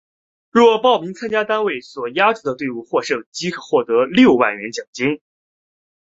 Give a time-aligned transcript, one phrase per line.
[0.49, 5.21] 若报名参加单位所押注的队伍获胜即可获得六万元奖金。